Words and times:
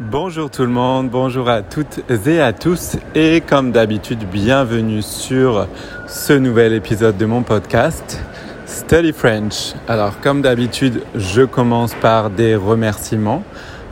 Bonjour 0.00 0.50
tout 0.50 0.62
le 0.62 0.68
monde, 0.68 1.10
bonjour 1.10 1.50
à 1.50 1.60
toutes 1.60 2.00
et 2.26 2.40
à 2.40 2.54
tous 2.54 2.96
et 3.14 3.42
comme 3.42 3.70
d'habitude 3.70 4.20
bienvenue 4.32 5.02
sur 5.02 5.68
ce 6.08 6.32
nouvel 6.32 6.72
épisode 6.72 7.18
de 7.18 7.26
mon 7.26 7.42
podcast 7.42 8.18
Study 8.64 9.12
French. 9.12 9.74
Alors 9.88 10.18
comme 10.20 10.40
d'habitude 10.40 11.02
je 11.14 11.42
commence 11.42 11.92
par 11.92 12.30
des 12.30 12.56
remerciements. 12.56 13.42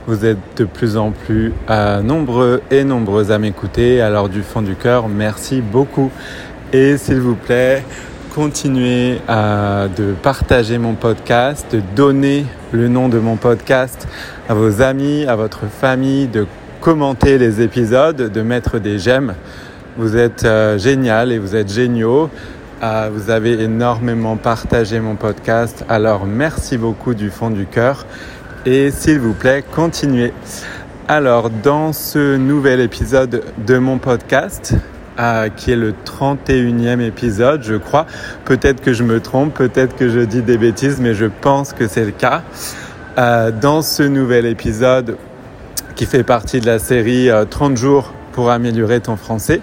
Vous 0.07 0.25
êtes 0.25 0.39
de 0.57 0.65
plus 0.65 0.97
en 0.97 1.11
plus 1.11 1.53
euh, 1.69 2.01
nombreux 2.01 2.63
et 2.71 2.83
nombreuses 2.83 3.31
à 3.31 3.37
m'écouter. 3.37 4.01
Alors 4.01 4.29
du 4.29 4.41
fond 4.41 4.63
du 4.63 4.73
cœur, 4.73 5.09
merci 5.09 5.61
beaucoup. 5.61 6.09
Et 6.73 6.97
s'il 6.97 7.19
vous 7.19 7.35
plaît, 7.35 7.83
continuez 8.33 9.19
à, 9.27 9.87
de 9.95 10.13
partager 10.13 10.77
mon 10.77 10.93
podcast, 10.93 11.67
de 11.71 11.81
donner 11.95 12.45
le 12.71 12.87
nom 12.87 13.09
de 13.09 13.19
mon 13.19 13.35
podcast 13.35 14.07
à 14.47 14.53
vos 14.53 14.81
amis, 14.81 15.25
à 15.25 15.35
votre 15.35 15.65
famille, 15.67 16.27
de 16.27 16.45
commenter 16.81 17.37
les 17.37 17.61
épisodes, 17.61 18.31
de 18.31 18.41
mettre 18.41 18.79
des 18.79 18.99
j'aime. 18.99 19.35
Vous 19.97 20.15
êtes 20.15 20.45
euh, 20.45 20.77
génial 20.77 21.31
et 21.31 21.39
vous 21.39 21.55
êtes 21.55 21.71
géniaux. 21.71 22.29
Euh, 22.81 23.09
vous 23.13 23.29
avez 23.29 23.61
énormément 23.61 24.37
partagé 24.37 24.99
mon 24.99 25.15
podcast. 25.15 25.83
Alors 25.89 26.25
merci 26.25 26.77
beaucoup 26.77 27.13
du 27.13 27.29
fond 27.29 27.49
du 27.49 27.65
cœur. 27.65 28.05
Et 28.65 28.91
s'il 28.91 29.19
vous 29.19 29.33
plaît, 29.33 29.63
continuez. 29.75 30.33
Alors 31.07 31.49
dans 31.49 31.91
ce 31.91 32.37
nouvel 32.37 32.79
épisode 32.79 33.43
de 33.65 33.77
mon 33.77 33.97
podcast, 33.97 34.75
qui 35.57 35.71
est 35.71 35.75
le 35.75 35.93
31e 36.05 37.01
épisode, 37.01 37.63
je 37.63 37.75
crois. 37.75 38.05
Peut-être 38.45 38.81
que 38.81 38.93
je 38.93 39.03
me 39.03 39.19
trompe, 39.19 39.53
peut-être 39.53 39.95
que 39.95 40.09
je 40.09 40.19
dis 40.19 40.41
des 40.41 40.57
bêtises, 40.57 40.99
mais 41.01 41.13
je 41.13 41.25
pense 41.25 41.73
que 41.73 41.87
c'est 41.87 42.05
le 42.05 42.11
cas. 42.11 42.43
Euh, 43.19 43.51
dans 43.51 43.81
ce 43.81 44.03
nouvel 44.03 44.45
épisode 44.45 45.17
qui 45.95 46.05
fait 46.05 46.23
partie 46.23 46.61
de 46.61 46.65
la 46.65 46.79
série 46.79 47.27
30 47.49 47.73
euh, 47.73 47.75
jours 47.75 48.13
pour 48.31 48.49
améliorer 48.49 49.01
ton 49.01 49.17
français, 49.17 49.59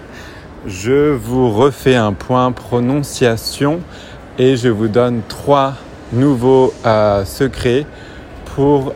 je 0.67 1.11
vous 1.13 1.49
refais 1.49 1.95
un 1.95 2.13
point 2.13 2.51
prononciation 2.51 3.79
et 4.37 4.57
je 4.57 4.69
vous 4.69 4.89
donne 4.89 5.21
trois 5.27 5.73
nouveaux 6.13 6.71
euh, 6.85 7.25
secrets 7.25 7.87
pour 8.53 8.93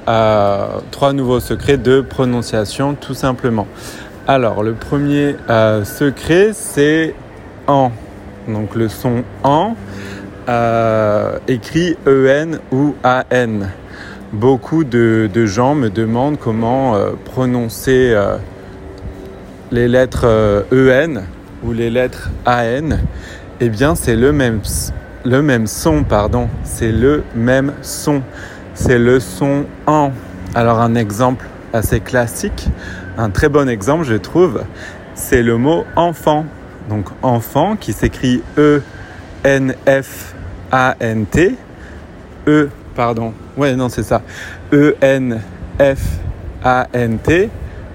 trois 0.92 1.14
nouveaux 1.14 1.40
secrets 1.40 1.78
de 1.78 2.02
prononciation 2.02 2.94
tout 2.94 3.14
simplement. 3.14 3.68
Alors, 4.34 4.64
le 4.64 4.72
premier 4.72 5.36
euh, 5.50 5.84
secret, 5.84 6.52
c'est 6.54 7.14
en. 7.68 7.92
Donc, 8.48 8.76
le 8.76 8.88
son 8.88 9.26
en 9.44 9.76
euh, 10.48 11.38
écrit 11.50 11.98
EN 12.08 12.60
ou 12.72 12.96
AN. 13.04 13.68
Beaucoup 14.32 14.86
de, 14.86 15.30
gens 15.46 15.76
me 15.76 15.90
demandent 15.90 16.40
comment 16.40 16.96
euh, 16.96 17.10
prononcer 17.26 18.18
les 19.70 19.90
lettres 19.90 20.64
EN 20.72 21.24
ou 21.62 21.74
les 21.74 21.90
lettres 21.90 22.30
AN. 22.46 23.00
Eh 23.60 23.68
bien, 23.68 23.96
c'est 23.96 24.16
le 24.16 24.32
même, 24.32 24.62
le 25.26 25.42
même 25.42 25.68
son, 25.68 26.06
pardon. 26.06 26.48
C'est 26.64 26.94
le 26.94 27.24
même 27.36 27.74
son. 27.82 28.22
C'est 28.76 28.98
le 28.98 29.20
son 29.20 29.66
en. 29.88 30.12
Alors, 30.56 30.80
un 30.80 30.96
exemple 30.96 31.48
assez 31.74 32.00
classique 32.00 32.70
un 33.18 33.30
très 33.30 33.50
bon 33.50 33.68
exemple, 33.68 34.06
je 34.06 34.16
trouve, 34.16 34.64
c'est 35.14 35.44
le 35.44 35.58
mot 35.58 35.84
enfant. 35.96 36.46
Donc 36.90 37.10
enfant 37.22 37.76
qui 37.76 37.94
s'écrit 37.94 38.42
E-N-F-A-N-T. 38.58 38.86
E, 42.48 42.70
pardon. 42.96 43.34
Ouais, 43.58 43.76
non, 43.76 43.90
c'est 43.90 44.04
ça. 44.04 44.22
E-N-F-A-N-T. 44.74 45.40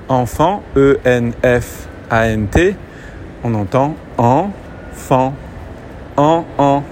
Enfant, 0.09 0.63
E-N-F-A-N-T. 0.77 1.57
On 3.43 3.55
entend 3.55 3.97
enfant. 4.19 5.35
En, 6.17 6.45
en, 6.59 6.83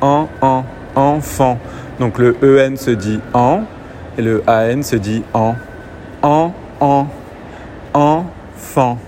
en, 0.00 0.28
en, 0.40 0.64
enfant. 0.94 1.58
Donc 1.98 2.18
le 2.18 2.36
EN 2.42 2.76
se 2.76 2.90
dit 2.90 3.18
en 3.34 3.64
et 4.16 4.22
le 4.22 4.42
AN 4.46 4.82
se 4.82 4.96
dit 4.96 5.22
en. 5.34 5.54
En, 6.22 6.52
en 6.80 7.06
enfant. 7.94 8.98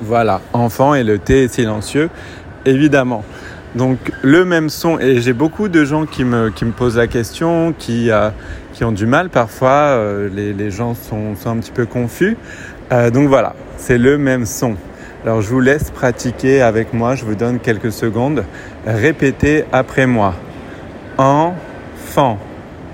Voilà, 0.00 0.40
enfant 0.52 0.94
et 0.94 1.04
le 1.04 1.18
T 1.18 1.44
est 1.44 1.48
silencieux, 1.48 2.08
évidemment. 2.64 3.24
Donc 3.74 3.98
le 4.22 4.44
même 4.44 4.68
son, 4.68 4.98
et 4.98 5.20
j'ai 5.20 5.32
beaucoup 5.32 5.68
de 5.68 5.84
gens 5.84 6.06
qui 6.06 6.24
me, 6.24 6.50
posent 6.76 6.96
la 6.96 7.06
question, 7.06 7.72
qui, 7.78 8.10
euh, 8.10 8.30
qui 8.72 8.82
ont 8.84 8.92
du 8.92 9.06
mal 9.06 9.28
parfois, 9.28 9.70
euh, 9.70 10.28
les, 10.32 10.70
gens 10.70 10.94
sont, 10.94 11.36
sont, 11.36 11.50
un 11.50 11.56
petit 11.58 11.70
peu 11.70 11.86
confus. 11.86 12.36
Euh, 12.92 13.10
donc 13.10 13.28
voilà, 13.28 13.54
c'est 13.76 13.98
le 13.98 14.18
même 14.18 14.46
son. 14.46 14.74
Alors 15.24 15.42
je 15.42 15.48
vous 15.50 15.60
laisse 15.60 15.90
pratiquer 15.90 16.62
avec 16.62 16.92
moi, 16.94 17.14
je 17.14 17.24
vous 17.24 17.36
donne 17.36 17.60
quelques 17.60 17.92
secondes. 17.92 18.44
Répétez 18.86 19.64
après 19.70 20.06
moi. 20.06 20.34
Enfant, 21.18 22.38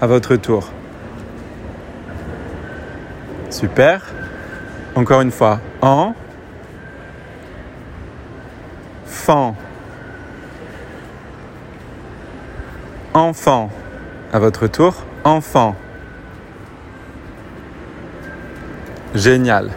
à 0.00 0.06
votre 0.06 0.36
tour. 0.36 0.72
Super. 3.50 4.02
Encore 4.94 5.20
une 5.20 5.30
fois. 5.30 5.60
En. 5.82 6.14
Fan. 9.06 9.54
Enfant. 13.14 13.70
À 14.32 14.38
votre 14.38 14.66
tour. 14.66 14.94
Enfant. 15.24 15.74
Génial. 19.14 19.70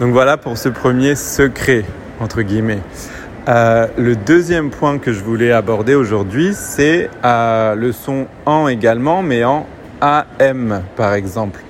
Donc 0.00 0.12
voilà 0.12 0.38
pour 0.38 0.56
ce 0.56 0.70
premier 0.70 1.14
secret, 1.14 1.84
entre 2.20 2.40
guillemets. 2.40 2.80
Euh, 3.48 3.86
le 3.98 4.16
deuxième 4.16 4.70
point 4.70 4.98
que 4.98 5.12
je 5.12 5.22
voulais 5.22 5.52
aborder 5.52 5.94
aujourd'hui, 5.94 6.52
c'est 6.54 7.10
euh, 7.24 7.74
le 7.74 7.92
son 7.92 8.26
en 8.46 8.68
également, 8.68 9.22
mais 9.22 9.44
en 9.44 9.66
AM 10.00 10.82
par 10.96 11.14
exemple. 11.14 11.60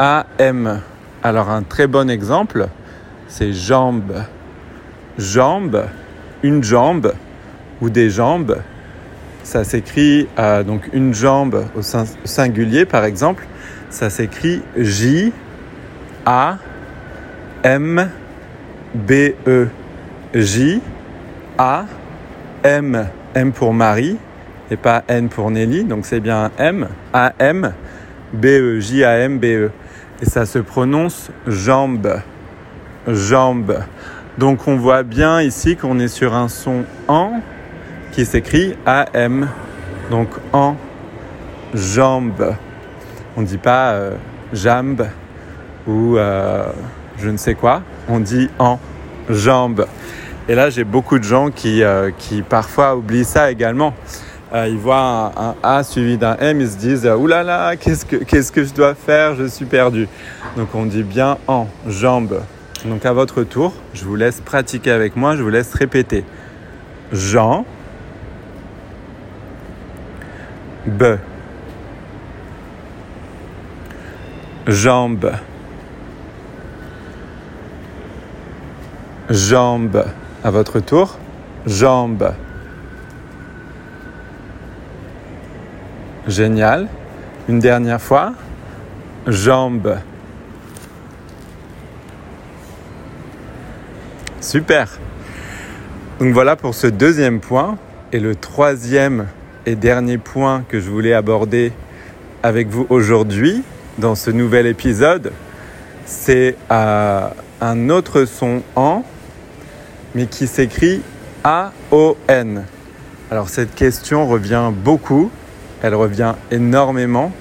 AM. 0.00 0.80
Alors 1.22 1.50
un 1.50 1.62
très 1.62 1.86
bon 1.86 2.08
exemple, 2.08 2.68
c'est 3.28 3.52
jambe. 3.52 4.24
Jambe, 5.18 5.84
une 6.42 6.64
jambe 6.64 7.12
ou 7.82 7.90
des 7.90 8.08
jambes. 8.08 8.56
Ça 9.42 9.62
s'écrit 9.62 10.26
euh, 10.38 10.62
donc 10.62 10.88
une 10.94 11.12
jambe 11.12 11.66
au 11.76 11.82
singulier 12.24 12.86
par 12.86 13.04
exemple. 13.04 13.46
Ça 13.90 14.08
s'écrit 14.08 14.62
J 14.74 15.34
A 16.24 16.56
M 17.62 18.08
B 18.94 19.12
E. 19.46 19.68
J 20.34 20.80
A 21.58 21.84
M 22.64 23.06
M 23.34 23.52
pour 23.52 23.74
Marie 23.74 24.16
et 24.70 24.76
pas 24.76 25.04
N 25.08 25.28
pour 25.28 25.50
Nelly. 25.50 25.84
Donc 25.84 26.06
c'est 26.06 26.20
bien 26.20 26.50
M 26.56 26.88
A 27.12 27.34
M 27.38 27.74
B 28.32 28.46
E 28.46 28.80
J 28.80 29.04
A 29.04 29.18
M 29.18 29.38
B 29.38 29.44
E 29.44 29.70
et 30.22 30.26
ça 30.26 30.46
se 30.46 30.58
prononce 30.58 31.30
jambe. 31.46 32.20
Jambe. 33.06 33.78
Donc 34.38 34.68
on 34.68 34.76
voit 34.76 35.02
bien 35.02 35.40
ici 35.40 35.76
qu'on 35.76 35.98
est 35.98 36.08
sur 36.08 36.34
un 36.34 36.48
son 36.48 36.84
en 37.08 37.40
qui 38.12 38.26
s'écrit 38.26 38.74
AM. 38.86 39.48
Donc 40.10 40.28
en 40.52 40.76
jambe. 41.74 42.54
On 43.36 43.42
ne 43.42 43.46
dit 43.46 43.58
pas 43.58 43.92
euh, 43.92 44.16
jambe 44.52 45.06
ou 45.86 46.16
euh, 46.16 46.64
je 47.18 47.30
ne 47.30 47.36
sais 47.36 47.54
quoi. 47.54 47.82
On 48.08 48.20
dit 48.20 48.50
en 48.58 48.78
jambe. 49.28 49.86
Et 50.48 50.54
là 50.54 50.68
j'ai 50.70 50.84
beaucoup 50.84 51.18
de 51.18 51.24
gens 51.24 51.50
qui, 51.50 51.82
euh, 51.82 52.10
qui 52.18 52.42
parfois 52.42 52.96
oublient 52.96 53.24
ça 53.24 53.50
également. 53.50 53.94
Euh, 54.52 54.66
ils 54.68 54.78
voient 54.78 55.32
un, 55.36 55.54
A 55.62 55.84
suivi 55.84 56.18
d'un 56.18 56.36
M, 56.36 56.60
ils 56.60 56.70
se 56.70 56.76
disent 56.76 57.06
oulala, 57.06 57.42
là 57.44 57.70
là, 57.70 57.76
qu'est-ce 57.76 58.04
que, 58.04 58.16
qu'est-ce 58.16 58.50
que 58.50 58.64
je 58.64 58.74
dois 58.74 58.94
faire 58.94 59.36
Je 59.36 59.46
suis 59.46 59.64
perdu. 59.64 60.08
Donc 60.56 60.74
on 60.74 60.86
dit 60.86 61.04
bien 61.04 61.38
en, 61.46 61.68
jambe. 61.86 62.40
Donc 62.84 63.06
à 63.06 63.12
votre 63.12 63.44
tour, 63.44 63.72
je 63.94 64.04
vous 64.04 64.16
laisse 64.16 64.40
pratiquer 64.40 64.90
avec 64.90 65.14
moi, 65.14 65.36
je 65.36 65.42
vous 65.42 65.50
laisse 65.50 65.72
répéter. 65.74 66.24
Jean, 67.12 67.64
B, 70.86 71.04
jambe, 74.66 75.32
jambe. 79.28 80.04
À 80.42 80.50
votre 80.50 80.80
tour, 80.80 81.18
jambe. 81.66 82.32
Génial. 86.26 86.88
Une 87.48 87.58
dernière 87.58 88.00
fois. 88.00 88.34
Jambes. 89.26 89.98
Super. 94.40 94.98
Donc 96.18 96.32
voilà 96.32 96.56
pour 96.56 96.74
ce 96.74 96.86
deuxième 96.86 97.40
point. 97.40 97.78
Et 98.12 98.20
le 98.20 98.34
troisième 98.34 99.26
et 99.66 99.76
dernier 99.76 100.18
point 100.18 100.64
que 100.68 100.80
je 100.80 100.90
voulais 100.90 101.12
aborder 101.12 101.72
avec 102.42 102.68
vous 102.68 102.86
aujourd'hui 102.88 103.62
dans 103.98 104.14
ce 104.14 104.30
nouvel 104.30 104.66
épisode, 104.66 105.32
c'est 106.06 106.56
un 106.70 107.88
autre 107.90 108.24
son 108.24 108.62
en, 108.74 109.04
mais 110.14 110.26
qui 110.26 110.46
s'écrit 110.46 111.02
A-O-N. 111.44 112.64
Alors 113.30 113.48
cette 113.48 113.74
question 113.74 114.26
revient 114.26 114.70
beaucoup, 114.74 115.30
elle 115.82 115.94
revient 115.94 116.34
énormément. 116.50 117.32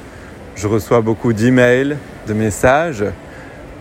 Je 0.55 0.67
reçois 0.67 1.01
beaucoup 1.01 1.33
d'emails, 1.33 1.97
de 2.27 2.33
messages 2.33 3.05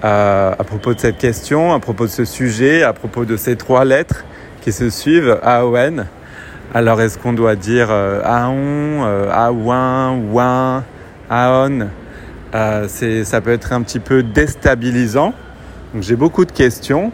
à 0.03 0.65
propos 0.65 0.95
de 0.95 1.01
cette 1.01 1.19
question, 1.19 1.73
à 1.73 1.81
propos 1.81 2.05
de 2.05 2.11
ce 2.11 2.25
sujet, 2.25 2.83
à 2.83 2.93
propos 2.93 3.25
de 3.25 3.37
ces 3.37 3.57
trois 3.57 3.85
lettres 3.85 4.25
qui 4.61 4.73
se 4.73 4.91
suivent, 4.91 5.39
A-O-N. 5.43 6.07
Alors 6.75 7.01
est-ce 7.01 7.19
qu'on 7.19 7.33
doit 7.33 7.57
dire 7.57 7.89
euh, 7.91 8.21
Aon, 8.25 9.05
euh, 9.07 9.31
Aouin, 9.33 10.19
Ouin, 10.31 10.85
Aon 11.31 11.89
euh, 12.55 12.89
Ça 13.25 13.41
peut 13.41 13.53
être 13.53 13.73
un 13.73 13.81
petit 13.81 14.01
peu 14.01 14.23
déstabilisant. 14.23 15.33
Donc 15.95 16.03
j'ai 16.03 16.17
beaucoup 16.17 16.45
de 16.45 16.53
questions. 16.53 17.11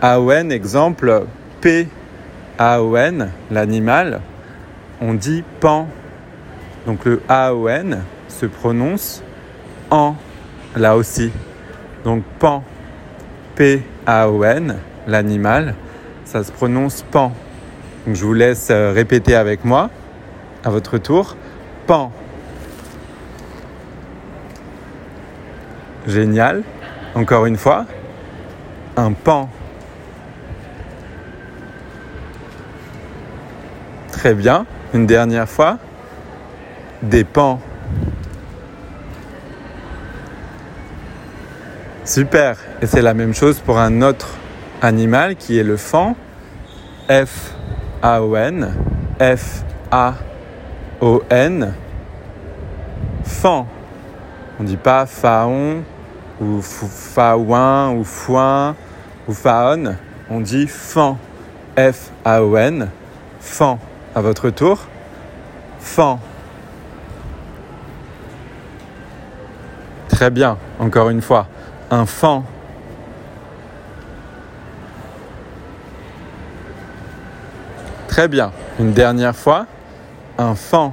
Aon, 0.00 0.48
exemple, 0.48 1.24
P, 1.60 1.88
A-O-N, 2.56 3.30
l'animal, 3.50 4.20
on 5.02 5.12
dit 5.12 5.44
pan. 5.60 5.86
Donc 6.88 7.04
le 7.04 7.20
A-O-N 7.28 8.02
se 8.28 8.46
prononce 8.46 9.22
en, 9.90 10.14
là 10.74 10.96
aussi. 10.96 11.30
Donc 12.02 12.24
pan, 12.38 12.64
P-A-O-N, 13.56 14.74
l'animal, 15.06 15.74
ça 16.24 16.42
se 16.42 16.50
prononce 16.50 17.02
pan. 17.02 17.34
Je 18.10 18.24
vous 18.24 18.32
laisse 18.32 18.68
euh, 18.70 18.92
répéter 18.94 19.34
avec 19.34 19.66
moi 19.66 19.90
à 20.64 20.70
votre 20.70 20.96
tour. 20.96 21.36
Pan. 21.86 22.10
Génial. 26.06 26.62
Encore 27.14 27.44
une 27.44 27.58
fois. 27.58 27.84
Un 28.96 29.12
pan. 29.12 29.50
Très 34.10 34.32
bien. 34.32 34.64
Une 34.94 35.04
dernière 35.04 35.50
fois. 35.50 35.78
Des 37.02 37.24
pans. 37.24 37.60
Super. 42.04 42.56
Et 42.82 42.86
c'est 42.86 43.02
la 43.02 43.14
même 43.14 43.34
chose 43.34 43.60
pour 43.60 43.78
un 43.78 44.02
autre 44.02 44.34
animal 44.82 45.36
qui 45.36 45.58
est 45.58 45.64
le 45.64 45.76
fan. 45.76 46.14
F 47.08 47.54
a-O-N, 48.02 48.74
F-A-O-N, 49.18 50.14
fan. 53.24 53.64
On 54.58 54.62
ne 54.62 54.68
dit 54.68 54.76
pas 54.76 55.06
faon 55.06 55.82
ou 56.40 56.60
faouin 56.62 57.92
ou 57.92 58.04
foin 58.04 58.76
ou 59.26 59.32
faon. 59.32 59.96
On 60.30 60.40
dit 60.40 60.66
fan, 60.66 61.16
F-A-O-N, 61.76 62.88
fan. 63.40 63.78
À 64.14 64.20
votre 64.20 64.50
tour, 64.50 64.86
fan. 65.80 66.18
Très 70.18 70.30
bien, 70.30 70.58
encore 70.80 71.10
une 71.10 71.22
fois, 71.22 71.46
un 71.92 72.04
fan. 72.04 72.42
Très 78.08 78.26
bien. 78.26 78.50
Une 78.80 78.90
dernière 78.90 79.36
fois. 79.36 79.66
Un 80.36 80.56
fan. 80.56 80.90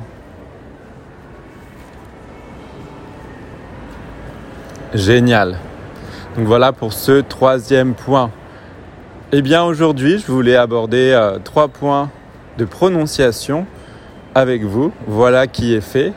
Génial. 4.94 5.58
Donc 6.38 6.46
voilà 6.46 6.72
pour 6.72 6.94
ce 6.94 7.22
troisième 7.22 7.96
point. 7.96 8.30
Eh 9.32 9.42
bien 9.42 9.64
aujourd'hui, 9.64 10.20
je 10.20 10.32
voulais 10.32 10.56
aborder 10.56 11.14
euh, 11.14 11.40
trois 11.44 11.68
points 11.68 12.12
de 12.60 12.66
prononciation 12.66 13.66
avec 14.36 14.64
vous. 14.64 14.94
Voilà 15.08 15.48
qui 15.48 15.74
est 15.74 15.82
fait. 15.82 16.14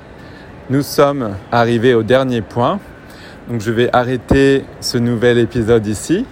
Nous 0.68 0.82
sommes 0.82 1.36
arrivés 1.50 1.94
au 1.94 2.02
dernier 2.02 2.42
point. 2.42 2.78
Donc 3.48 3.62
je 3.62 3.70
vais 3.70 3.88
arrêter 3.94 4.64
ce 4.82 4.98
nouvel 4.98 5.38
épisode 5.38 5.86
ici. 5.86 6.26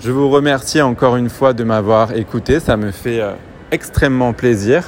Je 0.00 0.10
vous 0.10 0.28
remercie 0.28 0.82
encore 0.82 1.14
une 1.14 1.30
fois 1.30 1.52
de 1.52 1.62
m'avoir 1.62 2.16
écouté. 2.16 2.58
Ça 2.58 2.76
me 2.76 2.90
fait 2.90 3.20
euh, 3.20 3.34
extrêmement 3.70 4.32
plaisir. 4.32 4.82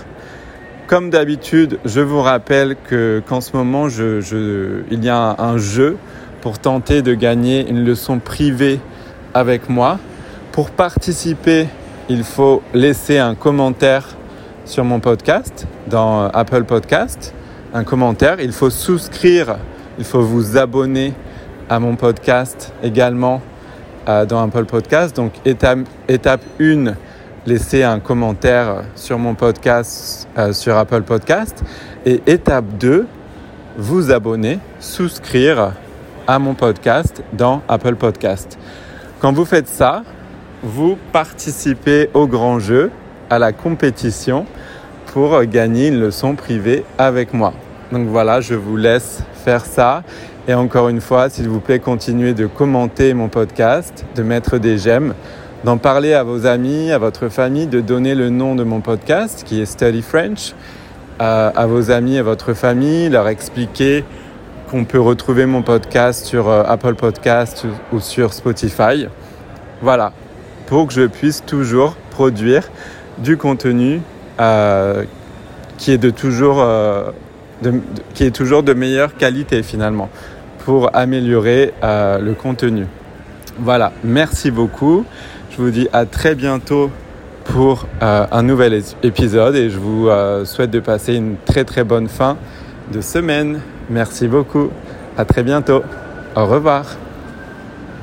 Comme 0.89 1.09
d'habitude, 1.11 1.79
je 1.85 2.01
vous 2.01 2.21
rappelle 2.21 2.75
que 2.89 3.23
qu'en 3.29 3.41
ce 3.41 3.57
moment, 3.57 3.87
il 3.89 5.05
y 5.05 5.09
a 5.09 5.37
un 5.39 5.57
jeu 5.57 5.97
pour 6.41 6.59
tenter 6.59 7.01
de 7.01 7.15
gagner 7.15 7.69
une 7.69 7.85
leçon 7.85 8.19
privée 8.19 8.81
avec 9.33 9.69
moi. 9.69 10.01
Pour 10.51 10.71
participer, 10.71 11.69
il 12.09 12.25
faut 12.25 12.61
laisser 12.75 13.19
un 13.19 13.37
commentaire 13.37 14.17
sur 14.65 14.83
mon 14.83 14.99
podcast, 14.99 15.69
dans 15.87 16.27
Apple 16.27 16.65
Podcast, 16.65 17.35
un 17.73 17.85
commentaire. 17.85 18.41
Il 18.41 18.53
faut 18.53 18.71
souscrire, 18.71 19.59
il 19.99 20.05
faut 20.05 20.23
vous 20.23 20.57
abonner 20.57 21.13
à 21.69 21.79
mon 21.79 21.97
podcast 21.97 22.73
également 22.83 23.43
euh, 24.09 24.25
dans 24.25 24.43
Apple 24.43 24.65
Podcast. 24.65 25.15
Donc 25.17 25.33
étape, 25.45 25.81
étape 26.09 26.43
1, 26.61 26.95
laisser 27.47 27.83
un 27.83 28.01
commentaire 28.01 28.85
sur 28.95 29.19
mon 29.19 29.35
podcast 29.35 30.29
euh, 30.39 30.53
sur 30.53 30.77
Apple 30.77 31.03
Podcast. 31.03 31.63
Et 32.07 32.23
étape 32.27 32.65
2, 32.79 33.07
vous 33.77 34.11
abonner, 34.11 34.59
souscrire 34.81 35.73
à 36.27 36.39
mon 36.39 36.55
podcast 36.55 37.23
dans 37.33 37.63
Apple 37.69 37.97
Podcast. 37.97 38.59
Quand 39.21 39.33
vous 39.33 39.45
faites 39.45 39.69
ça, 39.69 40.03
vous 40.63 40.97
participez 41.13 42.11
au 42.15 42.27
grand 42.27 42.59
jeu, 42.59 42.91
à 43.31 43.39
la 43.39 43.53
compétition 43.53 44.47
pour 45.13 45.43
gagner 45.45 45.89
une 45.89 46.01
leçon 46.01 46.35
privée 46.35 46.85
avec 46.99 47.33
moi. 47.35 47.53
Donc 47.93 48.09
voilà, 48.09 48.41
je 48.41 48.55
vous 48.55 48.77
laisse 48.77 49.23
faire 49.45 49.65
ça. 49.65 50.03
Et 50.47 50.55
encore 50.55 50.89
une 50.89 51.01
fois, 51.01 51.29
s'il 51.31 51.49
vous 51.49 51.61
plaît, 51.61 51.79
continuez 51.79 52.35
de 52.35 52.47
commenter 52.47 53.15
mon 53.15 53.29
podcast, 53.29 54.05
de 54.15 54.23
mettre 54.23 54.59
des 54.59 54.79
j'aime 54.79 55.15
d'en 55.65 55.77
parler 55.77 56.15
à 56.15 56.23
vos 56.23 56.47
amis, 56.47 56.93
à 56.93 56.99
votre 56.99 57.29
famille, 57.29 57.67
de 57.67 57.81
donner 57.81 58.15
le 58.15 58.31
nom 58.31 58.55
de 58.55 58.63
mon 58.63 58.81
podcast 58.81 59.43
qui 59.45 59.61
est 59.61 59.67
Study 59.67 60.03
French 60.03 60.55
à, 61.19 61.67
vos 61.67 61.91
amis, 61.91 62.19
à 62.19 62.23
votre 62.23 62.55
famille, 62.55 63.09
leur 63.09 63.29
expliquer 63.29 64.05
qu'on 64.71 64.85
peut 64.85 65.01
retrouver 65.01 65.47
mon 65.47 65.63
podcast 65.63 66.27
sur 66.27 66.49
euh, 66.49 66.63
Apple 66.67 66.95
Podcast 66.95 67.67
ou, 67.93 68.01
sur 68.01 68.33
Spotify. 68.35 69.07
Voilà, 69.81 70.13
pour 70.67 70.87
que 70.87 70.93
je 70.93 71.07
puisse 71.07 71.45
toujours 71.45 71.97
produire 72.11 72.69
du 73.19 73.37
contenu 73.37 74.01
euh, 74.41 75.05
qui, 75.79 75.93
est 75.93 75.99
de 75.99 76.11
toujours, 76.11 76.61
euh, 76.61 77.11
qui 78.15 78.25
est 78.25 78.31
toujours 78.31 78.63
de 78.63 78.73
meilleure 78.73 79.17
qualité 79.17 79.63
finalement 79.63 80.09
pour 80.65 80.95
améliorer 80.95 81.73
le 81.83 82.33
contenu. 82.33 82.87
Voilà, 83.59 83.93
merci 84.05 84.51
beaucoup. 84.51 85.05
Je 85.51 85.57
vous 85.57 85.71
dis 85.71 85.89
à 85.93 86.07
très 86.07 86.37
bientôt 86.37 86.91
pour 87.49 87.87
euh, 88.03 88.27
un 88.31 88.43
nouvel 88.43 88.83
épisode 89.03 89.57
et 89.57 89.71
je 89.71 89.79
vous 89.79 90.09
euh, 90.09 90.45
souhaite 90.45 90.71
de 90.71 90.81
passer 90.81 91.15
une 91.15 91.37
très 91.45 91.65
très 91.65 91.83
bonne 91.83 92.09
fin 92.09 92.37
de 92.93 93.01
semaine. 93.01 93.61
Merci 93.91 94.29
beaucoup. 94.29 94.71
À 95.17 95.25
très 95.25 95.43
bientôt. 95.43 95.83
Au 96.37 96.47
revoir. 96.47 97.08